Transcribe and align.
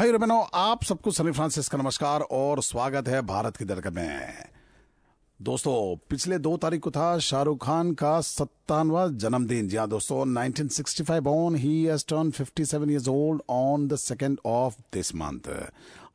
भाई 0.00 0.12
बहनों, 0.12 0.46
आप 0.54 0.84
सबको 0.84 1.10
सनी 1.10 1.32
फ्रांसिस 1.32 1.68
का 1.68 1.78
नमस्कार 1.78 2.20
और 2.20 2.62
स्वागत 2.62 3.08
है 3.08 3.22
भारत 3.22 3.56
की 3.56 3.64
धड़कन 3.64 3.92
में। 3.92 4.44
दोस्तों, 5.42 5.96
पिछले 6.10 6.38
दो 6.38 6.56
तारीख 6.56 6.80
को 6.80 6.90
था 6.90 7.18
शाहरुख 7.18 7.64
खान 7.64 7.92
का 7.94 8.20
सत्तानवा 8.20 9.08
जन्मदिन। 9.08 9.68
जी 9.68 9.76
हाँ 9.76 9.88
दोस्तों 9.88 10.26
1965 10.34 11.20
born, 11.20 11.58
he 11.64 11.74
has 11.92 12.04
turned 12.12 12.34
57 12.40 12.90
years 12.90 13.08
old 13.08 13.40
on 13.50 13.88
the 13.88 13.98
second 14.10 14.38
of 14.46 14.72
this 14.96 15.14
month 15.14 15.48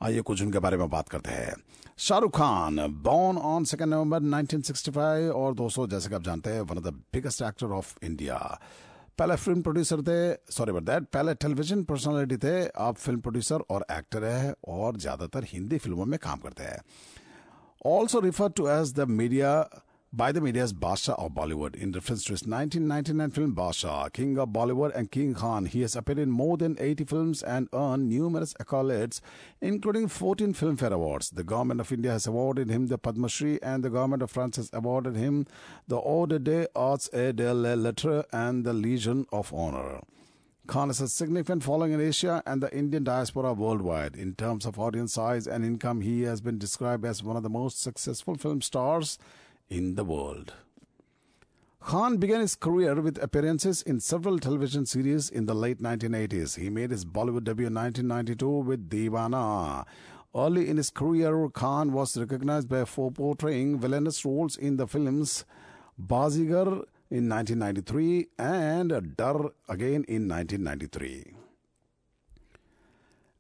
आइए 0.02 0.22
कुछ 0.22 0.42
उनके 0.42 0.60
बारे 0.60 0.78
में 0.78 0.90
बात 0.90 1.10
करते 1.10 1.32
हैं। 1.32 1.54
शाहरुख 1.98 2.32
खान, 2.32 2.76
born 3.08 3.44
on 3.46 3.76
2 3.76 3.86
नवंबर 3.86 4.20
1965 4.20 5.32
और 5.32 5.54
दोस्तों, 5.54 5.90
जैसे 5.90 6.10
कि 6.10 6.16
आप 6.16 6.24
जानते 6.24 6.50
हैं 6.50 6.62
one 6.62 6.78
of 6.78 6.84
the 6.84 6.88
biggest 6.88 7.42
actor 7.42 7.68
of 7.68 7.96
India 8.04 8.62
पहले 9.20 9.36
फ़िल्म 9.36 9.62
प्रोड्यूसर 9.62 10.02
थे 10.02 10.18
सॉरी 10.52 10.72
बट 10.72 10.84
दैट 10.84 11.04
पहले 11.14 11.34
टेलीविज़न 11.36 11.84
पर्सनालिटी 11.84 12.38
थे, 12.38 12.68
आप 12.68 12.96
फ़िल्म 12.98 13.20
प्रोड्यूसर 13.20 13.64
और 13.70 13.86
एक्टर 13.92 14.24
है 14.24 14.54
और 14.68 14.98
ज़्यादातर 14.98 15.46
हिंदी 15.48 15.78
फ़िल्मों 15.78 16.06
में 16.06 16.18
काम 16.24 16.40
करते 16.40 16.64
हैं। 16.64 16.82
Also 17.86 18.20
refer 18.20 18.50
to 18.50 18.68
as 18.70 18.94
the 18.94 19.08
media 19.18 19.54
by 20.16 20.32
the 20.32 20.40
media 20.40 20.64
as 20.64 20.72
Baadshah 20.72 21.20
of 21.20 21.34
Bollywood 21.34 21.76
in 21.76 21.92
reference 21.92 22.24
to 22.24 22.32
his 22.32 22.48
1999 22.48 23.32
film 23.32 23.54
Baadshah, 23.54 24.14
King 24.14 24.38
of 24.38 24.50
Bollywood 24.50 24.96
and 24.96 25.12
King 25.12 25.34
Khan. 25.34 25.66
He 25.66 25.82
has 25.82 25.94
appeared 25.96 26.20
in 26.20 26.32
more 26.32 26.56
than 26.56 26.78
80 26.80 27.04
films 27.04 27.44
and 27.44 27.68
earned 27.74 28.08
numerous 28.08 28.54
accolades, 28.54 29.20
including 29.60 30.08
14 30.08 30.54
Filmfare 30.54 30.94
Awards. 30.94 31.32
The 31.32 31.44
government 31.44 31.82
of 31.82 31.92
India 31.92 32.12
has 32.12 32.28
awarded 32.28 32.70
him 32.70 32.88
the 32.88 32.98
Padma 32.98 33.28
Shri 33.28 33.62
and 33.62 33.84
the 33.84 33.90
government 33.90 34.22
of 34.22 34.32
France 34.32 34.56
has 34.56 34.70
awarded 34.72 35.18
him 35.18 35.48
the 35.88 35.98
Ordre 35.98 36.40
des 36.40 36.68
Arts 36.74 37.10
et 37.12 37.36
de 37.36 37.54
la 37.54 37.74
Lettres 37.74 38.24
and 38.32 38.66
the 38.66 38.74
Legion 38.74 39.26
of 39.34 39.54
Honor. 39.54 40.00
Khan 40.68 40.88
has 40.88 41.02
a 41.02 41.10
significant 41.10 41.64
following 41.64 41.92
in 41.92 42.00
Asia 42.00 42.42
and 42.46 42.64
the 42.64 42.76
Indian 42.76 43.04
diaspora 43.04 43.54
worldwide. 43.54 44.16
In 44.16 44.34
terms 44.34 44.66
of 44.66 44.80
audience 44.80 45.14
size 45.14 45.46
and 45.46 45.66
income, 45.66 46.02
he 46.02 46.22
has 46.22 46.40
been 46.40 46.58
described 46.58 47.04
as 47.04 47.22
one 47.22 47.36
of 47.36 47.44
the 47.44 47.50
most 47.50 47.82
successful 47.82 48.36
film 48.36 48.62
stars 48.62 49.20
in 49.70 49.96
the 49.96 50.04
world. 50.04 50.54
Khan 51.82 52.18
began 52.18 52.42
his 52.42 52.56
career 52.56 53.00
with 53.00 53.22
appearances 53.22 53.84
in 53.84 54.00
several 54.00 54.40
television 54.40 54.88
series 54.88 55.30
in 55.30 55.46
the 55.46 55.54
late 55.54 55.80
1980s. 55.80 56.58
He 56.58 56.72
made 56.72 56.90
his 56.90 57.06
Bollywood 57.06 57.44
debut 57.44 57.68
in 57.68 57.76
1992 57.76 58.50
with 58.50 58.90
Deewana. 58.90 59.86
Early 60.36 60.68
in 60.68 60.78
his 60.78 60.90
career, 60.90 61.48
Khan 61.50 61.94
was 61.94 62.18
recognized 62.18 62.68
by 62.68 62.86
for 62.86 63.12
portraying 63.12 63.80
villainous 63.80 64.26
roles 64.26 64.58
in 64.58 64.78
the 64.78 64.88
films 64.88 65.46
Baazigar 66.02 66.84
in 67.12 67.30
1993 67.30 68.30
and 68.40 69.16
Darr 69.16 69.52
again 69.70 70.04
in 70.08 70.28
1993. 70.28 71.35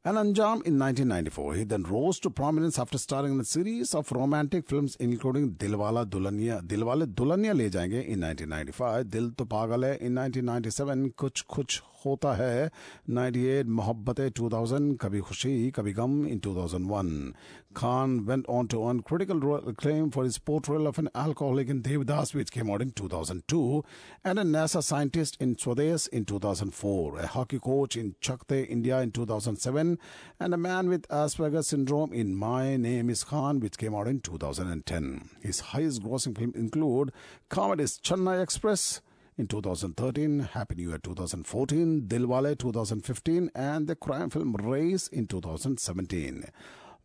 And 0.08 0.18
Anjaam 0.20 0.62
in 0.68 0.78
1994. 0.78 1.54
He 1.56 1.64
then 1.64 1.82
rose 1.82 2.20
to 2.20 2.30
prominence 2.30 2.78
after 2.78 2.96
starring 3.00 3.34
in 3.34 3.40
a 3.40 3.44
series 3.44 3.96
of 3.96 4.12
romantic 4.12 4.68
films 4.68 4.96
including 5.00 5.54
Dilwala 5.54 6.06
Dulhania, 6.06 6.62
Dilwale 6.62 7.08
Dulhania 7.08 7.56
Le 7.58 7.72
Jayenge 7.72 8.06
in 8.06 8.22
1995, 8.22 9.10
Dil 9.10 9.32
To 9.32 9.46
Pagal 9.46 9.98
in 10.00 10.14
1997, 10.14 11.12
Kuch 11.18 11.48
Kuch 11.48 11.82
Hota 12.06 12.36
Hai 12.36 12.70
98, 13.08 13.68
Mohabbatein 13.68 14.32
2000, 14.36 15.00
Kabhi 15.00 15.22
Khushi 15.22 15.72
Kabhi 15.72 15.96
Gham 15.96 16.28
in 16.28 16.40
2001. 16.40 17.34
Khan 17.74 18.28
went 18.28 18.46
on 18.48 18.68
to 18.68 18.88
earn 18.88 19.02
critical 19.02 19.56
acclaim 19.56 20.12
for 20.12 20.24
his 20.24 20.38
portrayal 20.38 20.86
of 20.86 21.00
an 21.00 21.10
alcoholic 21.16 21.68
in 21.68 21.82
Devdas 21.82 22.36
which 22.36 22.52
came 22.52 22.70
out 22.70 22.84
in 22.84 22.92
2002 22.92 23.84
and 24.24 24.38
a 24.38 24.44
NASA 24.44 24.84
scientist 24.84 25.36
in 25.40 25.56
Swades 25.56 26.08
in 26.10 26.26
2004, 26.26 27.18
a 27.18 27.26
hockey 27.26 27.60
coach 27.60 27.98
in 27.98 28.16
Chak 28.22 28.46
De, 28.48 28.64
India 28.64 29.00
in 29.00 29.12
2007 29.12 29.98
and 30.40 30.54
a 30.54 30.58
man 30.58 30.88
with 30.88 31.08
Asperger's 31.08 31.68
syndrome 31.68 32.14
in 32.14 32.36
My 32.36 32.78
Name 32.78 33.10
is 33.10 33.24
Khan, 33.24 33.60
which 33.60 33.80
came 33.80 33.96
out 33.96 34.08
in 34.08 34.22
2010. 34.22 35.30
His 35.42 35.60
highest 35.72 36.04
grossing 36.04 36.38
films 36.38 36.56
include 36.56 37.12
comedies 37.50 37.98
Chennai 37.98 38.44
Express 38.44 39.02
in 39.38 39.48
2013, 39.48 40.40
Happy 40.54 40.76
New 40.76 40.90
Year 40.90 40.98
2014, 40.98 42.04
Dilwale 42.08 42.58
2015, 42.58 43.52
and 43.54 43.88
the 43.88 43.96
crime 43.96 44.30
film 44.30 44.56
Raees 44.56 45.10
in 45.10 45.28
2017. 45.28 46.46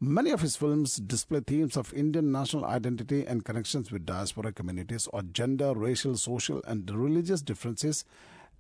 Many 0.00 0.30
of 0.30 0.40
his 0.40 0.56
films 0.56 0.96
display 0.96 1.40
themes 1.40 1.76
of 1.76 1.92
Indian 1.92 2.30
national 2.30 2.64
identity 2.64 3.26
and 3.26 3.44
connections 3.44 3.90
with 3.90 4.06
diaspora 4.06 4.52
communities 4.52 5.08
or 5.12 5.22
gender, 5.22 5.74
racial, 5.74 6.16
social, 6.16 6.62
and 6.66 6.88
religious 6.90 7.42
differences 7.42 8.04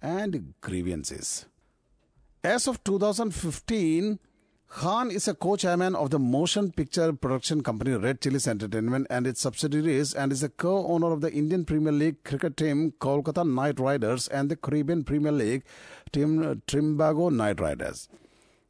and 0.02 0.52
grievances. 0.60 1.46
As 2.42 2.66
of 2.66 2.82
2015, 2.82 4.18
Khan 4.70 5.10
is 5.10 5.26
a 5.26 5.34
co-chairman 5.34 5.96
of 5.96 6.10
the 6.10 6.18
motion 6.20 6.70
picture 6.70 7.12
production 7.12 7.60
company 7.60 7.90
Red 7.96 8.20
Chillies 8.20 8.46
Entertainment 8.46 9.08
and 9.10 9.26
its 9.26 9.40
subsidiaries 9.40 10.14
and 10.14 10.30
is 10.30 10.44
a 10.44 10.48
co-owner 10.48 11.10
of 11.12 11.20
the 11.22 11.32
Indian 11.32 11.64
Premier 11.64 11.90
League 11.90 12.22
cricket 12.22 12.56
team 12.56 12.92
Kolkata 13.00 13.44
Knight 13.44 13.80
Riders 13.80 14.28
and 14.28 14.48
the 14.48 14.54
Caribbean 14.54 15.02
Premier 15.02 15.32
League 15.32 15.64
team 16.12 16.62
Trinbago 16.68 17.34
Knight 17.34 17.58
Riders. 17.58 18.08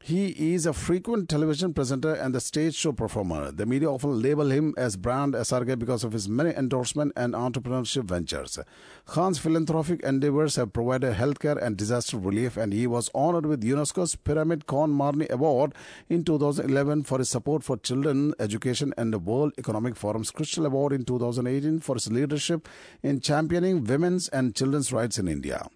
He 0.03 0.55
is 0.55 0.65
a 0.65 0.72
frequent 0.72 1.28
television 1.28 1.75
presenter 1.75 2.15
and 2.15 2.34
the 2.34 2.41
stage 2.41 2.75
show 2.75 2.91
performer. 2.91 3.53
The 3.53 3.66
media 3.66 3.91
often 3.91 4.22
label 4.22 4.50
him 4.50 4.72
as 4.78 4.97
brand 4.97 5.34
SRK 5.34 5.78
because 5.78 6.05
of 6.05 6.12
his 6.12 6.27
many 6.27 6.50
endorsement 6.55 7.12
and 7.16 7.34
entrepreneurship 7.34 8.05
ventures. 8.05 8.59
Khan's 9.05 9.38
philanthropic 9.38 10.03
endeavors 10.03 10.56
have 10.56 10.72
provided 10.72 11.16
healthcare 11.16 11.62
and 11.62 11.77
disaster 11.77 12.16
relief 12.16 12.56
and 12.56 12.72
he 12.72 12.87
was 12.87 13.11
honored 13.15 13.44
with 13.44 13.62
UNESCO's 13.62 14.16
Pyramide 14.16 14.65
con 14.65 14.91
Marni 14.91 15.28
Award 15.28 15.75
in 16.09 16.25
2011 16.25 17.03
for 17.03 17.19
his 17.19 17.28
support 17.28 17.62
for 17.62 17.77
children 17.77 18.32
education 18.41 18.94
and 18.97 19.12
the 19.12 19.19
World 19.19 19.53
Economic 19.59 19.97
Forum's 19.97 20.31
Crystal 20.31 20.65
Award 20.65 20.94
in 20.94 21.05
2018 21.05 21.78
for 21.81 21.97
his 21.97 22.11
leadership 22.11 22.67
in 23.03 23.21
championing 23.21 23.84
women's 23.84 24.28
and 24.28 24.55
children's 24.55 24.94
rights 24.94 25.19
in 25.19 25.28
India. 25.28 25.69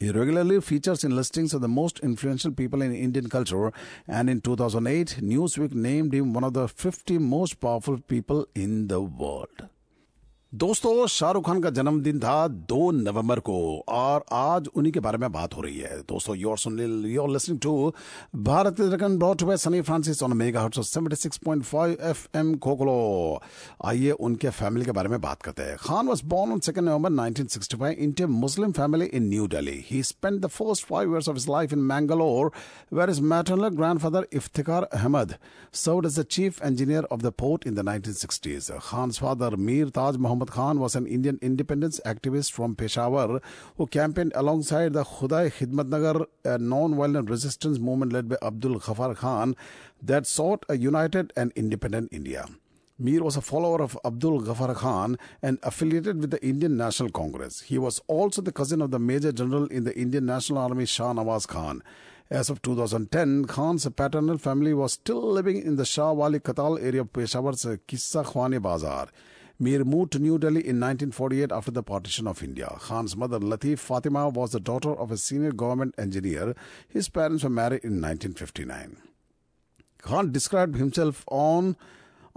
He 0.00 0.10
regularly 0.10 0.60
features 0.60 1.02
in 1.02 1.16
listings 1.16 1.52
of 1.54 1.60
the 1.60 1.68
most 1.68 1.98
influential 2.00 2.52
people 2.52 2.82
in 2.82 2.94
Indian 2.94 3.28
culture, 3.28 3.72
and 4.06 4.30
in 4.30 4.40
2008, 4.40 5.18
Newsweek 5.20 5.74
named 5.74 6.14
him 6.14 6.32
one 6.32 6.44
of 6.44 6.52
the 6.52 6.68
50 6.68 7.18
most 7.18 7.58
powerful 7.58 7.98
people 7.98 8.46
in 8.54 8.86
the 8.86 9.00
world. 9.00 9.68
दोस्तों, 10.52 11.06
शाहरुख 11.06 11.44
खान 11.46 11.60
का 11.62 11.70
जन्मदिन 11.70 12.18
था 12.20 12.46
2 12.68 12.90
नवंबर 12.92 13.40
को, 13.40 13.56
और 13.88 14.24
आज 14.32 14.68
उन्हीं 14.76 14.92
के 14.92 15.00
बारे 15.00 15.18
में 15.18 15.30
बात 15.32 15.54
हो 15.54 15.62
रही 15.62 15.78
है। 15.78 15.98
दोस्तों 16.08 16.36
your 16.36 16.58
soon 16.58 16.78
your 17.06 17.28
listening 17.30 17.58
to 17.60 17.92
Bharat 18.36 18.80
रकन 18.80 19.18
ब्रॉट 19.18 19.42
हुए 19.42 19.56
Sunny 19.56 19.80
Francis 19.80 20.22
on 20.22 20.32
mega 20.36 20.60
hertz 20.60 20.88
seventy 20.88 21.16
six 21.16 21.38
point 21.44 21.64
five 21.64 21.96
F 22.10 22.26
M 22.36 22.54
खोखलो। 22.58 23.40
आइए 23.84 24.10
उनके 24.10 24.50
फैमिली 24.50 24.84
के 24.84 24.92
बारे 24.92 25.08
में 25.08 25.20
बात 25.20 25.42
करते 25.42 25.62
हैं। 25.62 25.76
Khan 25.80 26.06
was 26.08 26.24
born 26.26 26.52
on 26.52 26.60
second 26.60 26.88
November 26.88 27.10
nineteen 27.10 27.46
sixty 27.46 27.76
five 27.76 28.26
Muslim 28.28 28.72
family 28.72 29.06
in 29.06 29.28
new 29.28 29.46
Delhi 29.56 29.84
he 29.90 30.02
spend 30.02 30.40
the 30.44 30.46
first 30.46 30.86
five 30.86 31.12
years 31.12 31.28
of 31.28 31.36
his 31.36 31.50
life 31.50 31.72
in 31.72 31.78
Mangalore 31.92 32.52
where 32.92 33.10
his 33.10 33.20
maternal 33.34 33.68
grand 33.76 34.00
father 34.00 34.26
Iftikhar 34.32 34.88
Ahmad 34.94 35.34
serve 35.84 36.06
as 36.06 36.18
the 36.20 36.24
chief 36.30 36.64
engineer 36.66 37.08
of 37.12 37.22
the 37.22 37.32
port 37.38 37.66
in 37.66 37.74
the 37.74 37.88
nineteen 37.90 38.14
sixties 38.14 38.70
Khan 38.82 39.10
father 39.20 39.56
Mir 39.68 39.88
Taj 39.90 40.16
Mohammad 40.16 40.36
Khan 40.46 40.78
was 40.80 40.94
an 40.94 41.06
Indian 41.06 41.38
independence 41.42 42.00
activist 42.06 42.52
from 42.52 42.74
Peshawar 42.76 43.40
who 43.76 43.86
campaigned 43.86 44.32
alongside 44.34 44.92
the 44.92 45.04
Khudai 45.04 45.52
a 46.44 46.58
non-violent 46.58 47.30
resistance 47.30 47.78
movement 47.78 48.12
led 48.12 48.28
by 48.28 48.36
Abdul 48.42 48.80
Ghaffar 48.80 49.16
Khan 49.16 49.56
that 50.02 50.26
sought 50.26 50.64
a 50.68 50.76
united 50.76 51.32
and 51.36 51.52
independent 51.56 52.08
India. 52.12 52.46
Mir 53.00 53.22
was 53.22 53.36
a 53.36 53.40
follower 53.40 53.80
of 53.80 53.96
Abdul 54.04 54.42
Ghaffar 54.42 54.74
Khan 54.74 55.18
and 55.40 55.58
affiliated 55.62 56.20
with 56.20 56.30
the 56.32 56.44
Indian 56.44 56.76
National 56.76 57.10
Congress. 57.10 57.60
He 57.62 57.78
was 57.78 58.00
also 58.08 58.42
the 58.42 58.50
cousin 58.50 58.82
of 58.82 58.90
the 58.90 58.98
Major 58.98 59.30
General 59.30 59.66
in 59.66 59.84
the 59.84 59.96
Indian 59.96 60.26
National 60.26 60.58
Army 60.58 60.84
Shah 60.84 61.12
Nawaz 61.12 61.46
Khan. 61.46 61.82
As 62.30 62.50
of 62.50 62.60
2010, 62.60 63.46
Khan's 63.46 63.88
paternal 63.88 64.36
family 64.36 64.74
was 64.74 64.92
still 64.94 65.30
living 65.32 65.62
in 65.62 65.76
the 65.76 65.86
Shah 65.86 66.12
Wali 66.12 66.40
Katal 66.40 66.82
area 66.82 67.00
of 67.00 67.12
Peshawar's 67.12 67.64
Kissa 67.86 68.24
Khwane 68.24 68.60
Bazar. 68.60 69.08
Mir 69.60 69.84
moved 69.84 70.12
to 70.12 70.20
New 70.20 70.38
Delhi 70.38 70.60
in 70.60 70.78
1948 70.78 71.50
after 71.50 71.72
the 71.72 71.82
partition 71.82 72.28
of 72.28 72.44
India. 72.44 72.76
Khan's 72.80 73.16
mother, 73.16 73.40
Latif 73.40 73.80
Fatima, 73.80 74.28
was 74.28 74.52
the 74.52 74.60
daughter 74.60 74.94
of 74.94 75.10
a 75.10 75.16
senior 75.16 75.50
government 75.50 75.96
engineer. 75.98 76.54
His 76.88 77.08
parents 77.08 77.42
were 77.42 77.50
married 77.50 77.82
in 77.82 78.00
1959. 78.00 78.98
Khan 80.00 80.30
described 80.30 80.76
himself 80.76 81.24
on 81.26 81.76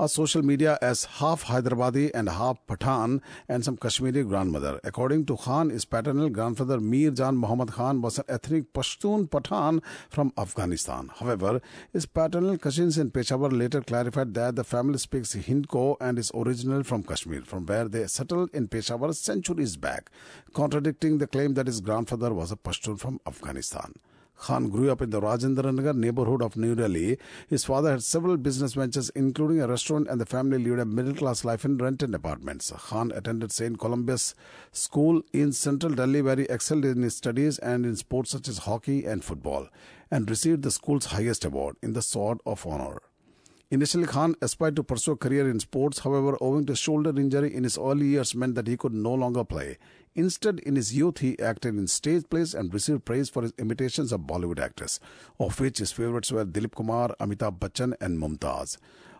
uh, 0.02 0.08
social 0.08 0.42
media 0.42 0.78
as 0.82 1.06
half 1.20 1.46
Hyderabadi 1.46 2.10
and 2.14 2.28
half 2.28 2.58
Pathan 2.66 3.22
and 3.48 3.64
some 3.64 3.78
Kashmiri 3.78 4.24
grandmother. 4.24 4.80
According 4.84 5.26
to 5.28 5.38
Khan, 5.38 5.70
his 5.70 5.86
paternal 5.86 6.30
grandfather 6.30 6.80
Mir 6.80 7.12
Jan 7.12 7.38
Muhammad 7.38 7.72
Khan 7.72 8.02
was 8.02 8.18
an 8.18 8.26
ethnic 8.28 8.74
Pashtun 8.74 9.30
Pathan 9.30 9.82
from 10.10 10.34
Afghanistan. 10.38 11.12
However, 11.16 11.62
his 11.94 12.08
paternal 12.08 12.58
cousins 12.58 12.98
in 12.98 13.12
Peshawar 13.12 13.52
later 13.52 13.82
clarified 13.82 14.34
that 14.34 14.56
the 14.56 14.64
family 14.64 14.98
speaks 14.98 15.36
Hindko 15.36 15.98
and 16.02 16.18
is 16.18 16.32
original 16.34 16.84
from 16.84 17.04
Kashmir, 17.04 17.44
from 17.44 17.68
where 17.68 17.88
they 17.88 18.08
settled 18.08 18.50
in 18.54 18.68
Peshawar 18.68 19.14
centuries 19.14 19.78
back, 19.78 20.10
contradicting 20.54 21.20
the 21.20 21.28
claim 21.28 21.54
that 21.54 21.68
his 21.68 21.80
grandfather 21.80 22.34
was 22.34 22.52
a 22.52 22.56
Pashtun 22.56 23.00
from 23.00 23.20
Afghanistan. 23.28 23.94
Khan 24.42 24.70
grew 24.70 24.90
up 24.92 25.04
in 25.04 25.12
the 25.12 25.22
Rajendra 25.22 25.72
Nagar 25.74 25.94
neighborhood 25.94 26.42
of 26.42 26.58
New 26.58 26.74
Delhi. 26.74 27.20
His 27.48 27.64
father 27.64 27.92
had 27.92 28.04
several 28.04 28.38
business 28.38 28.74
ventures, 28.74 29.12
including 29.12 29.62
a 29.62 29.68
restaurant, 29.68 30.08
and 30.10 30.20
the 30.20 30.26
family 30.26 30.58
lived 30.58 30.80
a 30.80 30.86
middle 30.86 31.14
class 31.14 31.46
life 31.46 31.64
in 31.64 31.78
rented 31.78 32.16
apartments. 32.16 32.74
Khan 32.76 33.12
attended 33.14 33.52
St. 33.52 33.78
Columba's 33.78 34.34
School 34.72 35.22
in 35.32 35.54
central 35.54 35.94
Delhi, 35.94 36.24
where 36.24 36.38
he 36.38 36.44
excelled 36.50 36.86
in 36.86 37.04
his 37.04 37.16
studies 37.16 37.60
and 37.60 37.86
in 37.86 37.96
sports 37.96 38.32
such 38.32 38.48
as 38.48 38.58
hockey 38.60 39.06
and 39.06 39.24
football, 39.24 39.68
and 40.10 40.28
received 40.28 40.64
the 40.64 40.72
school's 40.72 41.06
highest 41.06 41.46
award 41.46 41.76
in 41.84 41.94
the 41.94 42.02
Sword 42.02 42.40
of 42.44 42.66
Honor. 42.66 43.00
Initially, 43.70 44.06
Khan 44.06 44.36
aspired 44.42 44.76
to 44.76 44.84
pursue 44.84 45.12
a 45.12 45.16
career 45.16 45.50
in 45.50 45.62
sports. 45.62 46.00
However, 46.00 46.38
owing 46.42 46.66
to 46.66 46.76
shoulder 46.76 47.18
injury 47.18 47.56
in 47.56 47.64
his 47.64 47.78
early 47.78 48.08
years 48.08 48.36
meant 48.36 48.56
that 48.56 48.68
he 48.68 48.76
could 48.76 48.94
no 48.94 49.14
longer 49.14 49.46
play. 49.46 49.78
Instead, 50.14 50.60
in 50.60 50.76
his 50.76 50.94
youth, 50.94 51.20
he 51.20 51.40
acted 51.40 51.76
in 51.76 51.88
stage 51.88 52.30
plays 52.30 52.54
and 52.54 52.74
received 52.74 53.06
praise 53.06 53.30
for 53.30 53.44
his 53.44 53.54
imitations 53.58 54.12
of 54.12 54.22
Bollywood 54.22 54.60
actors, 54.60 55.00
of 55.40 55.58
which 55.60 55.78
his 55.78 55.94
favorites 55.94 56.32
were 56.32 56.46
Dilip 56.46 56.76
Kumar, 56.76 57.16
Amitabh 57.20 57.60
Bachchan, 57.60 57.94
and 58.02 58.20
Mumtaz. 58.20 58.78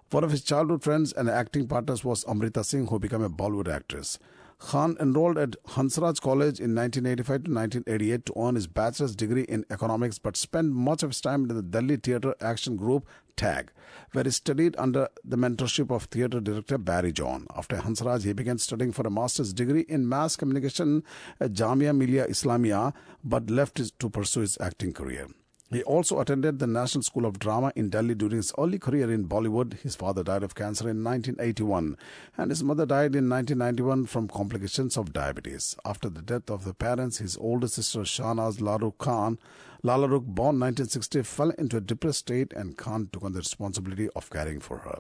One 0.10 0.26
of 0.26 0.32
his 0.32 0.44
childhood 0.44 0.84
friends 0.84 1.14
and 1.14 1.30
acting 1.30 1.68
partners 1.68 2.04
was 2.04 2.26
Amrita 2.28 2.66
Singh, 2.66 2.88
who 2.88 3.00
became 3.00 3.24
a 3.24 3.30
Bollywood 3.30 3.74
actress. 3.74 4.20
Khan 4.62 4.96
enrolled 5.00 5.40
at 5.40 5.56
Hansraj 5.70 6.22
College 6.22 6.60
in 6.60 6.76
1985 6.76 7.26
to 7.46 7.52
1988 7.52 8.26
to 8.28 8.34
earn 8.38 8.56
his 8.56 8.68
bachelor's 8.68 9.16
degree 9.16 9.42
in 9.42 9.66
economics, 9.72 10.20
but 10.20 10.38
spent 10.38 10.72
much 10.72 11.02
of 11.02 11.10
his 11.10 11.20
time 11.20 11.50
in 11.50 11.56
the 11.56 11.64
Delhi 11.64 11.98
Theatre 11.98 12.36
Action 12.40 12.78
Group 12.78 13.08
TAG, 13.36 13.72
where 14.12 14.24
he 14.24 14.30
studied 14.30 14.76
under 14.78 15.10
the 15.26 15.36
mentorship 15.36 15.90
of 15.90 16.04
theatre 16.06 16.40
director 16.40 16.78
Barry 16.78 17.12
John. 17.12 17.48
After 17.58 17.78
Hansraj, 17.78 18.24
he 18.24 18.34
began 18.34 18.60
studying 18.60 18.92
for 18.92 19.06
a 19.06 19.10
master's 19.10 19.52
degree 19.52 19.82
in 19.90 20.08
mass 20.08 20.36
communication 20.36 21.04
at 21.40 21.54
Jamia 21.54 21.98
Millia 21.98 22.28
Islamia, 22.28 22.94
but 23.24 23.50
left 23.50 24.00
to 24.00 24.10
pursue 24.10 24.42
his 24.42 24.60
acting 24.62 24.94
career. 24.94 25.28
He 25.72 25.84
also 25.84 26.20
attended 26.20 26.60
the 26.60 26.68
National 26.68 27.02
School 27.02 27.26
of 27.26 27.40
Drama 27.40 27.72
in 27.78 27.90
Delhi 27.90 28.14
during 28.14 28.36
his 28.36 28.52
early 28.60 28.78
career 28.78 29.10
in 29.10 29.30
Bollywood. 29.30 29.80
His 29.80 29.96
father 29.96 30.22
died 30.22 30.44
of 30.44 30.54
cancer 30.54 30.90
in 30.90 31.02
1981 31.02 31.96
and 32.38 32.52
his 32.52 32.62
mother 32.62 32.86
died 32.86 33.16
in 33.16 33.30
1991 33.30 34.08
from 34.08 34.28
complications 34.28 34.98
of 34.98 35.14
diabetes. 35.14 35.78
After 35.86 36.10
the 36.10 36.22
death 36.22 36.50
of 36.50 36.66
the 36.66 36.74
parents, 36.74 37.20
his 37.20 37.38
older 37.38 37.70
sister 37.70 38.02
Shahnaz 38.02 38.60
Laruk 38.60 38.98
Khan, 38.98 39.40
Lala 39.82 40.10
Rukh, 40.10 40.26
born 40.26 40.60
1960, 40.60 41.22
fell 41.24 41.52
into 41.52 41.78
a 41.78 41.82
depressed 41.82 42.20
state 42.20 42.52
and 42.52 42.78
Khan 42.78 43.08
took 43.14 43.24
on 43.24 43.32
the 43.32 43.40
responsibility 43.40 44.10
of 44.14 44.30
caring 44.30 44.60
for 44.60 44.80
her. 44.80 45.00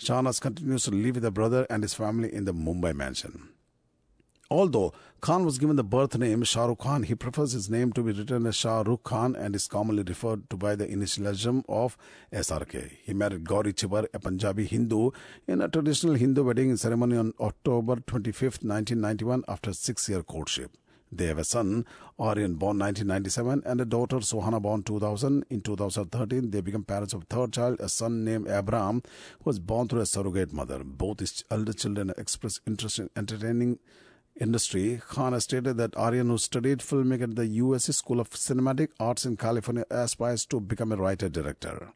Shahnaz 0.00 0.40
continues 0.40 0.82
to 0.86 0.90
live 0.90 1.14
with 1.14 1.24
her 1.24 1.30
brother 1.30 1.68
and 1.70 1.84
his 1.84 1.94
family 1.94 2.34
in 2.34 2.46
the 2.46 2.52
Mumbai 2.52 2.96
mansion. 2.96 3.50
Although 4.50 4.92
Khan 5.20 5.44
was 5.46 5.58
given 5.58 5.76
the 5.76 5.82
birth 5.82 6.18
name 6.18 6.42
Shah 6.42 6.66
Rukh 6.66 6.80
Khan, 6.80 7.04
he 7.04 7.14
prefers 7.14 7.52
his 7.52 7.70
name 7.70 7.92
to 7.94 8.02
be 8.02 8.12
written 8.12 8.46
as 8.46 8.56
Shah 8.56 8.82
Rukh 8.82 9.02
Khan 9.02 9.34
and 9.34 9.56
is 9.56 9.66
commonly 9.66 10.02
referred 10.06 10.50
to 10.50 10.56
by 10.58 10.76
the 10.76 10.86
initialism 10.86 11.64
of 11.66 11.96
SRK. 12.30 12.90
He 13.02 13.14
married 13.14 13.44
Gauri 13.44 13.72
Chhibber, 13.72 14.06
a 14.12 14.18
Punjabi 14.18 14.66
Hindu, 14.66 15.12
in 15.48 15.62
a 15.62 15.68
traditional 15.68 16.14
Hindu 16.14 16.44
wedding 16.44 16.76
ceremony 16.76 17.16
on 17.16 17.32
October 17.40 17.96
25, 17.96 18.42
1991, 18.62 19.44
after 19.48 19.70
a 19.70 19.74
six 19.74 20.08
year 20.10 20.22
courtship. 20.22 20.72
They 21.10 21.26
have 21.26 21.38
a 21.38 21.44
son, 21.44 21.86
Aryan, 22.18 22.56
born 22.56 22.78
1997, 22.80 23.62
and 23.64 23.80
a 23.80 23.84
daughter, 23.84 24.16
Suhana, 24.16 24.60
born 24.60 24.82
2000. 24.82 25.46
In 25.48 25.60
2013, 25.60 26.50
they 26.50 26.60
became 26.60 26.82
parents 26.82 27.14
of 27.14 27.22
a 27.22 27.26
third 27.26 27.52
child, 27.52 27.80
a 27.80 27.88
son 27.88 28.24
named 28.24 28.48
Abraham, 28.48 29.02
who 29.42 29.50
was 29.50 29.58
born 29.58 29.88
through 29.88 30.00
a 30.00 30.06
surrogate 30.06 30.52
mother. 30.52 30.82
Both 30.82 31.20
his 31.20 31.44
elder 31.50 31.72
children 31.72 32.12
expressed 32.18 32.60
interest 32.66 32.98
in 32.98 33.10
entertaining 33.16 33.78
industry, 34.40 35.00
Khan 35.08 35.32
has 35.32 35.44
stated 35.44 35.76
that 35.76 35.96
Aryan, 35.96 36.28
who 36.28 36.38
studied 36.38 36.78
filmmaking 36.78 37.22
at 37.22 37.36
the 37.36 37.60
USC 37.60 37.94
School 37.94 38.20
of 38.20 38.30
Cinematic 38.30 38.88
Arts 38.98 39.24
in 39.24 39.36
California, 39.36 39.84
aspires 39.90 40.44
to 40.46 40.60
become 40.60 40.92
a 40.92 40.96
writer-director. 40.96 41.92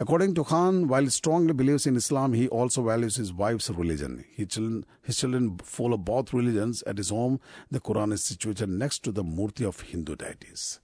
According 0.00 0.34
to 0.34 0.44
Khan, 0.44 0.86
while 0.86 1.02
he 1.02 1.08
strongly 1.08 1.52
believes 1.52 1.84
in 1.84 1.96
Islam, 1.96 2.32
he 2.32 2.46
also 2.48 2.84
values 2.84 3.16
his 3.16 3.32
wife's 3.32 3.68
religion. 3.68 4.24
His 4.30 4.46
children, 4.48 4.86
his 5.02 5.16
children 5.16 5.58
follow 5.58 5.96
both 5.96 6.32
religions. 6.32 6.82
At 6.82 6.98
his 6.98 7.10
home, 7.10 7.40
the 7.68 7.80
Quran 7.80 8.12
is 8.12 8.22
situated 8.22 8.68
next 8.68 9.02
to 9.04 9.12
the 9.12 9.24
murti 9.24 9.66
of 9.66 9.80
Hindu 9.80 10.14
deities. 10.14 10.78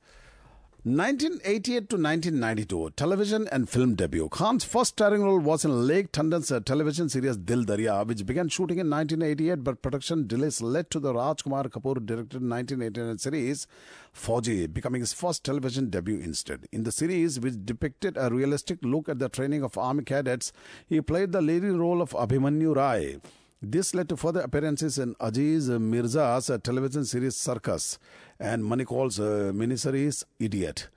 1988 0.87 1.89
to 1.89 1.97
1992, 1.97 2.91
television 2.95 3.49
and 3.51 3.71
film 3.71 3.95
debut. 3.95 4.29
Khan's 4.29 4.65
first 4.65 4.91
starring 4.91 5.23
role 5.23 5.39
was 5.39 5.65
in 5.65 5.71
Lekh 5.71 6.13
Tandon's 6.13 6.53
uh, 6.53 6.61
television 6.61 7.09
series 7.09 7.39
Dil 7.39 7.65
Darya, 7.65 8.05
which 8.05 8.27
began 8.27 8.51
shooting 8.51 8.79
in 8.79 8.91
1988, 8.91 9.65
but 9.65 9.81
production 9.81 10.27
delays 10.27 10.61
led 10.61 10.91
to 10.91 11.01
the 11.01 11.15
Rajkumar 11.15 11.71
Kapoor 11.71 12.05
directed 12.05 12.43
1989 12.43 13.17
series 13.17 13.67
Fauji 14.15 14.71
becoming 14.71 15.01
his 15.01 15.15
first 15.15 15.43
television 15.43 15.89
debut 15.89 16.21
instead. 16.21 16.69
In 16.71 16.83
the 16.83 16.93
series, 16.93 17.41
which 17.41 17.65
depicted 17.65 18.19
a 18.19 18.29
realistic 18.29 18.79
look 18.83 19.09
at 19.09 19.19
the 19.19 19.31
training 19.31 19.63
of 19.63 19.79
army 19.79 20.05
cadets, 20.05 20.53
he 20.87 21.01
played 21.01 21.33
the 21.33 21.41
leading 21.41 21.79
role 21.79 22.03
of 22.03 22.11
Abhimanyu 22.11 22.77
Rai. 22.77 23.21
This 23.63 23.95
led 23.95 24.11
to 24.11 24.19
further 24.19 24.43
appearances 24.43 24.99
in 24.99 25.17
Aziz 25.19 25.71
Mirza's 25.71 26.51
uh, 26.51 26.59
television 26.59 27.07
series 27.07 27.35
Circus 27.35 27.99
and 28.39 28.65
Mani 28.65 28.85
Kaul's 28.85 29.21
uh, 29.21 29.53
miniseries 29.55 30.25
Idiot. 30.39 30.89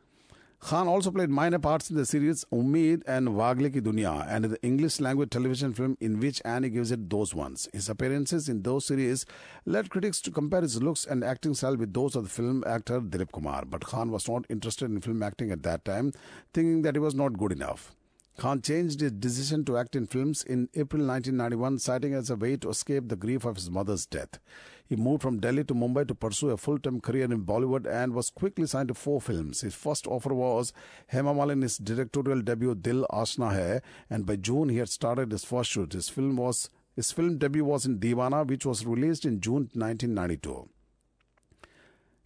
Khan 0.60 0.88
also 0.88 1.12
played 1.12 1.30
minor 1.30 1.60
parts 1.60 1.92
in 1.92 1.96
the 1.96 2.06
series 2.06 2.44
Umeed 2.52 3.04
and 3.06 3.36
Wagle 3.36 3.70
Ki 3.70 3.80
Duniya 3.80 4.26
and 4.28 4.46
the 4.46 4.62
English 4.64 5.00
language 5.00 5.30
television 5.30 5.72
film 5.72 5.96
in 6.02 6.20
which 6.20 6.42
Annie 6.44 6.70
gives 6.70 6.92
it 6.92 7.10
those 7.12 7.36
ones. 7.36 7.70
His 7.74 7.90
appearances 7.90 8.50
in 8.50 8.64
those 8.64 8.86
series 8.86 9.26
led 9.66 9.92
critics 9.92 10.20
to 10.22 10.32
compare 10.32 10.62
his 10.62 10.82
looks 10.82 11.06
and 11.06 11.24
acting 11.24 11.54
style 11.54 11.78
with 11.78 11.94
those 11.94 12.16
of 12.16 12.24
the 12.24 12.30
film 12.30 12.64
actor 12.66 13.00
Dilip 13.00 13.32
Kumar. 13.32 13.66
But 13.66 13.86
Khan 13.86 14.10
was 14.10 14.28
not 14.28 14.46
interested 14.50 14.90
in 14.90 15.00
film 15.00 15.22
acting 15.22 15.52
at 15.52 15.62
that 15.62 15.86
time, 15.86 16.12
thinking 16.54 16.82
that 16.82 16.96
he 16.96 17.00
was 17.00 17.14
not 17.14 17.38
good 17.38 17.52
enough. 17.52 17.96
Khan 18.38 18.62
changed 18.62 19.02
his 19.02 19.14
decision 19.14 19.66
to 19.66 19.78
act 19.78 19.96
in 19.96 20.06
films 20.06 20.44
in 20.44 20.70
April 20.76 21.02
1991, 21.04 21.80
citing 21.80 22.14
as 22.14 22.30
a 22.30 22.36
way 22.36 22.56
to 22.58 22.70
escape 22.70 23.10
the 23.10 23.16
grief 23.16 23.46
of 23.46 23.56
his 23.56 23.72
mother's 23.72 24.06
death. 24.06 24.38
He 24.86 24.96
moved 24.96 25.24
from 25.24 25.40
Delhi 25.40 25.64
to 25.64 25.74
Mumbai 25.74 26.08
to 26.08 26.14
pursue 26.14 26.52
a 26.52 26.58
full-time 26.58 27.02
career 27.02 27.24
in 27.24 27.46
Bollywood 27.46 27.88
and 27.88 28.14
was 28.14 28.30
quickly 28.30 28.68
signed 28.68 28.90
to 28.90 28.94
four 28.94 29.20
films. 29.20 29.62
His 29.62 29.74
first 29.74 30.06
offer 30.06 30.36
was 30.36 30.72
Hema 31.12 31.36
Malini's 31.36 31.80
directorial 31.80 32.44
debut 32.44 32.76
Dil 32.76 33.08
Ashna 33.12 33.52
Hai, 33.54 33.82
and 34.08 34.28
by 34.28 34.36
June 34.36 34.70
he 34.70 34.78
had 34.78 34.90
started 34.90 35.32
his 35.32 35.44
first 35.44 35.72
shoot. 35.72 35.94
His 35.94 36.08
film 36.08 36.38
was 36.38 36.70
his 36.96 37.12
film 37.12 37.40
debut 37.40 37.66
was 37.66 37.88
in 37.88 38.00
Deewana, 38.00 38.48
which 38.48 38.68
was 38.68 38.86
released 38.86 39.26
in 39.26 39.42
June 39.42 39.70
1992. 39.74 40.70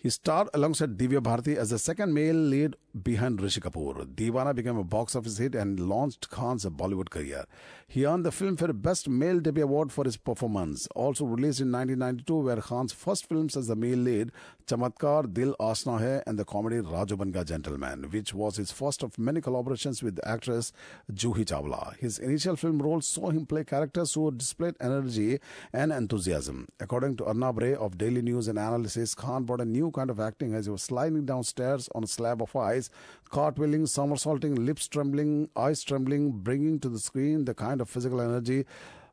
He 0.01 0.09
starred 0.09 0.49
alongside 0.55 0.97
Divya 0.97 1.21
Bharti 1.21 1.55
as 1.55 1.69
the 1.69 1.77
second 1.77 2.11
male 2.11 2.33
lead 2.35 2.75
behind 2.99 3.41
Rishi 3.41 3.61
Kapoor. 3.61 4.05
Deewana 4.05 4.55
became 4.55 4.77
a 4.77 4.83
box 4.83 5.15
office 5.15 5.38
hit 5.38 5.55
and 5.55 5.79
launched 5.79 6.29
Khan's 6.29 6.65
Bollywood 6.65 7.09
career. 7.09 7.45
He 7.88 8.05
earned 8.05 8.25
the 8.25 8.29
Filmfare 8.29 8.79
Best 8.81 9.10
Male 9.10 9.39
Debut 9.39 9.63
Award 9.63 9.91
for 9.91 10.05
his 10.05 10.17
performance. 10.17 10.88
Also 10.95 11.25
released 11.25 11.60
in 11.60 11.71
1992 11.71 12.36
were 12.36 12.62
Khan's 12.62 12.93
first 12.93 13.27
films 13.27 13.57
as 13.57 13.67
the 13.67 13.75
male 13.75 13.98
lead, 13.98 14.31
Chamatkar, 14.65 15.33
Dil 15.33 15.55
Ashna 15.60 16.00
Hai 16.00 16.24
and 16.25 16.39
the 16.39 16.45
comedy 16.45 16.77
Raju 16.77 17.17
Ban 17.17 17.31
Gaya 17.31 17.43
Gentleman, 17.43 18.10
which 18.10 18.33
was 18.33 18.55
his 18.55 18.71
first 18.71 19.03
of 19.03 19.19
many 19.19 19.41
collaborations 19.41 20.01
with 20.01 20.19
actress 20.25 20.71
Juhi 21.12 21.43
Chawla. 21.43 21.98
His 21.98 22.17
initial 22.19 22.55
film 22.55 22.81
roles 22.81 23.07
saw 23.07 23.29
him 23.29 23.45
play 23.45 23.65
characters 23.65 24.13
who 24.13 24.31
displayed 24.31 24.75
energy 24.79 25.39
and 25.74 25.91
enthusiasm. 25.91 26.69
According 26.79 27.17
to 27.17 27.25
Arnab 27.25 27.57
Ray 27.57 27.75
of 27.75 27.98
Daily 27.98 28.21
News 28.21 28.48
and 28.48 28.57
Analysis, 28.57 29.13
Khan 29.15 29.43
brought 29.43 29.60
a 29.62 29.65
new 29.65 29.91
kind 29.91 30.10
of 30.10 30.19
acting 30.19 30.53
as 30.53 30.65
he 30.65 30.71
was 30.71 30.83
sliding 30.83 31.25
downstairs 31.25 31.89
on 31.93 32.05
a 32.05 32.07
slab 32.07 32.41
of 32.41 32.55
ice, 32.55 32.80
cartwheeling, 33.29 33.88
somersaulting, 33.88 34.55
lips 34.55 34.88
trembling, 34.88 35.50
eyes 35.55 35.83
trembling, 35.83 36.31
bringing 36.31 36.79
to 36.79 36.89
the 36.89 37.00
screen 37.00 37.45
the 37.45 37.53
kind 37.53 37.81
of 37.81 37.89
physical 37.89 38.21
energy, 38.21 38.65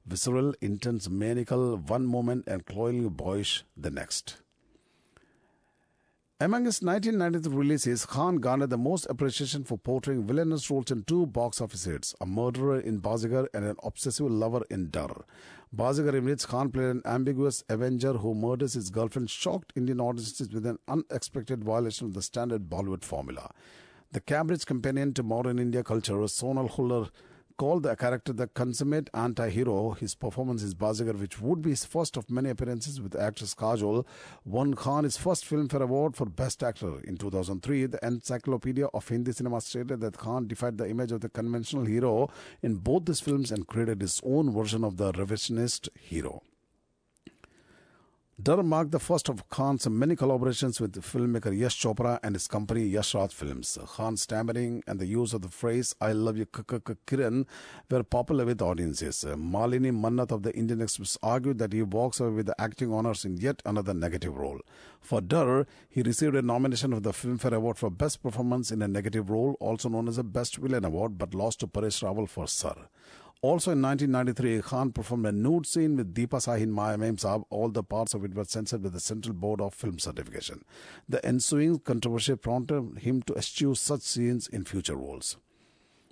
visceral, 0.07 0.55
intense, 0.61 1.09
maniacal 1.09 1.77
one 1.77 2.07
moment 2.07 2.45
and 2.47 2.65
cloyingly 2.65 3.11
boyish 3.11 3.65
the 3.77 3.91
next. 3.91 4.37
Among 6.41 6.67
his 6.67 6.81
1993 6.83 7.53
releases, 7.53 8.07
Khan 8.07 8.37
garnered 8.37 8.71
the 8.71 8.79
most 8.79 9.07
appreciation 9.11 9.65
for 9.65 9.77
portraying 9.77 10.25
villainous 10.25 10.71
roles 10.71 10.93
in 10.93 11.03
two 11.03 11.27
box 11.27 11.61
office 11.61 11.85
hits, 11.85 12.15
a 12.21 12.27
murderer 12.27 12.79
in 12.79 13.01
Baazigar 13.01 13.49
and 13.53 13.65
an 13.65 13.75
obsessive 13.83 14.31
lover 14.31 14.63
in 14.71 14.89
Darr. 14.91 15.25
Baazigar 15.77 16.25
which 16.25 16.49
Khan 16.49 16.71
played 16.71 16.89
an 16.89 17.03
ambiguous 17.05 17.63
avenger 17.69 18.15
who 18.15 18.35
murders 18.35 18.73
his 18.73 18.89
girlfriend, 18.89 19.29
shocked 19.29 19.75
Indian 19.77 20.01
audiences 20.01 20.51
with 20.51 20.65
an 20.65 20.79
unexpected 20.89 21.63
violation 21.63 22.07
of 22.07 22.15
the 22.15 22.23
standard 22.23 22.71
Bollywood 22.71 23.05
formula. 23.05 23.51
The 24.13 24.21
Cambridge 24.21 24.65
companion 24.65 25.13
to 25.13 25.23
modern 25.23 25.59
India 25.59 25.85
culture, 25.85 26.17
was 26.17 26.33
Sonal 26.33 26.71
Khullar 26.71 27.11
called 27.59 27.83
the 27.83 27.97
character 27.97 28.33
the 28.33 28.47
consummate 28.47 29.11
anti-hero. 29.13 29.91
His 29.91 30.15
performance 30.15 30.63
is 30.63 30.75
Baazigar, 30.75 31.19
which 31.19 31.41
would 31.41 31.61
be 31.61 31.71
his 31.71 31.85
first 31.85 32.17
of 32.17 32.31
many 32.31 32.51
appearances 32.51 33.01
with 33.01 33.17
actress 33.17 33.53
Kajol, 33.53 34.07
won 34.45 34.75
Khan 34.75 35.03
his 35.03 35.17
first 35.17 35.45
Filmfare 35.45 35.83
Award 35.83 36.17
for 36.17 36.25
Best 36.25 36.63
Actor. 36.63 37.01
In 37.01 37.17
2003, 37.17 37.87
the 37.87 38.07
Encyclopedia 38.07 38.87
of 38.87 39.09
Hindi 39.09 39.33
Cinema 39.33 39.61
stated 39.61 40.01
that 40.01 40.17
Khan 40.17 40.47
defied 40.47 40.79
the 40.79 40.89
image 40.89 41.11
of 41.11 41.21
the 41.21 41.29
conventional 41.29 41.85
hero 41.85 42.31
in 42.63 42.77
both 42.77 43.09
his 43.09 43.21
films 43.21 43.51
and 43.51 43.67
created 43.67 44.01
his 44.01 44.21
own 44.25 44.53
version 44.53 44.85
of 44.85 44.97
the 44.97 45.13
revisionist 45.13 45.89
hero. 45.99 46.43
Darr 48.41 48.63
marked 48.63 48.93
the 48.93 49.01
first 49.01 49.29
of 49.29 49.49
Khan's 49.49 49.89
many 49.89 50.15
collaborations 50.15 50.81
with 50.81 50.95
filmmaker 51.03 51.51
Yash 51.59 51.83
Chopra 51.83 52.21
and 52.23 52.37
his 52.37 52.47
company 52.47 52.85
Yash 52.85 53.13
Raj 53.17 53.35
Films. 53.35 53.77
Khan's 53.97 54.23
stammering 54.23 54.81
and 54.87 55.01
the 55.01 55.07
use 55.07 55.35
of 55.35 55.43
the 55.43 55.49
phrase 55.49 55.93
I 56.01 56.13
love 56.13 56.37
you 56.37 56.47
Kiran 56.47 57.47
were 57.91 58.05
popular 58.05 58.45
with 58.47 58.63
audiences. 58.63 59.25
Malini 59.25 59.91
Mannath 59.91 60.31
of 60.31 60.45
the 60.45 60.55
Indian 60.55 60.83
Express 60.83 61.19
argued 61.21 61.59
that 61.59 61.73
he 61.73 61.83
walks 61.83 62.21
away 62.21 62.31
with 62.31 62.47
the 62.47 62.61
acting 62.61 62.93
honors 62.93 63.25
in 63.25 63.39
yet 63.39 63.61
another 63.67 63.93
negative 63.93 64.37
role. 64.37 64.61
For 65.01 65.21
Darr, 65.21 65.67
he 65.89 66.03
received 66.03 66.37
a 66.37 66.43
nomination 66.43 66.93
of 66.93 67.03
the 67.03 67.11
Filmfare 67.11 67.55
Award 67.55 67.77
for 67.77 67.91
Best 67.91 68.23
Performance 68.23 68.71
in 68.71 68.83
a 68.83 68.89
Negative 68.89 69.29
Role, 69.29 69.57
also 69.59 69.89
known 69.89 70.07
as 70.07 70.17
a 70.17 70.23
Best 70.23 70.59
Villain 70.59 70.85
Award, 70.85 71.19
but 71.19 71.35
lost 71.35 71.59
to 71.61 71.67
Paresh 71.67 72.05
Rawal 72.05 72.29
for 72.29 72.47
Sir. 72.47 72.75
Also 73.41 73.71
in 73.71 73.81
1993, 73.81 74.63
Khan 74.63 74.91
performed 74.91 75.25
a 75.27 75.31
nude 75.31 75.65
scene 75.65 75.97
with 75.97 76.13
Deepa 76.13 76.41
Sahin 76.41 76.71
Maya 76.71 76.99
Mem 76.99 77.17
Saab. 77.17 77.45
All 77.51 77.69
the 77.69 77.85
parts 77.85 78.13
of 78.13 78.25
it 78.25 78.35
were 78.35 78.45
censored 78.45 78.83
with 78.83 78.95
the 78.95 78.99
Central 78.99 79.33
Board 79.33 79.61
of 79.61 79.75
Film 79.75 80.01
Certification. 80.01 80.65
The 81.09 81.25
ensuing 81.25 81.79
controversy 81.79 82.35
prompted 82.35 82.99
him 82.99 83.23
to 83.23 83.35
eschew 83.35 83.77
such 83.77 84.01
scenes 84.01 84.49
in 84.49 84.65
future 84.65 84.97
roles. 84.97 85.37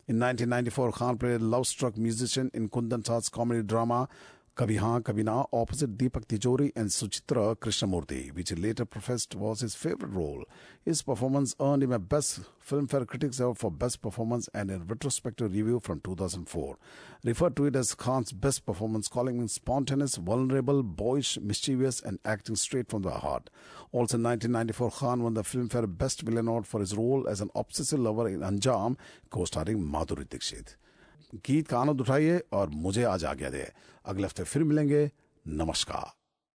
In 0.07 0.21
1994, 0.21 0.93
Khan 0.93 1.19
played 1.19 1.41
a 1.41 1.45
love-struck 1.45 1.97
musician 1.97 2.49
in 2.55 2.69
Kundan 2.69 3.05
Shah's 3.05 3.29
comedy 3.29 3.65
drama 3.65 4.09
Kabhi 4.57 4.79
Haan 4.79 5.03
Kabhi 5.03 5.23
Na 5.23 5.45
opposite 5.53 5.99
Deepak 5.99 6.25
Tijori 6.29 6.73
and 6.75 6.89
Suchitra 6.89 7.55
Krishnamurti, 7.57 8.35
which 8.35 8.49
he 8.49 8.55
later 8.55 8.87
professed 8.87 9.35
was 9.35 9.61
his 9.61 9.75
favorite 9.75 10.15
role. 10.15 10.45
His 10.83 11.03
performance 11.03 11.55
earned 11.61 11.83
him 11.83 11.93
a 11.93 11.99
Best 11.99 12.41
Filmfare 12.67 13.07
Critics 13.07 13.39
Award 13.39 13.59
for 13.59 13.71
Best 13.71 14.01
Performance 14.01 14.49
and 14.55 14.71
a 14.71 14.79
retrospective 14.79 15.53
review 15.53 15.79
from 15.79 16.01
2004 16.01 16.79
referred 17.23 17.55
to 17.57 17.67
it 17.67 17.77
as 17.77 17.95
Khan's 17.95 18.33
best 18.33 18.65
performance, 18.65 19.09
calling 19.09 19.37
him 19.37 19.49
spontaneous, 19.49 20.17
vulnerable, 20.17 20.83
boyish, 20.83 21.39
mischievous, 21.39 22.01
and 22.01 22.19
acting 22.25 22.57
straight 22.57 22.89
from 22.89 23.03
the 23.03 23.11
heart. 23.11 23.51
Also 23.93 24.17
in 24.17 24.23
1994, 24.23 24.91
Khan 24.93 25.23
won 25.23 25.35
the 25.35 25.43
Filmfare 25.43 25.99
Best 25.99 26.23
Villain 26.23 26.49
Award 26.49 26.67
for 26.67 26.81
his 26.81 26.97
role 26.97 27.29
as 27.29 27.43
an 27.43 27.51
obsessive 27.55 27.99
lover 27.99 28.27
in 28.27 28.41
Anjaam, 28.41 28.97
co-starring 29.29 29.81
Madhuri 29.87 30.27
Dixit. 30.27 30.77
गीत 31.37 31.69
का 31.69 31.79
आनंद 31.79 32.01
उठाइए 32.01 32.43
और 32.53 32.69
मुझे 32.69 33.03
आज 33.05 33.25
आज्ञा 33.25 33.51
दे। 33.51 33.73
अगले 34.07 34.25
हफ़्ते 34.25 34.43
फिर 34.43 34.65
मिलेंगे। 34.65 35.11
नमस्कार। 35.49 36.16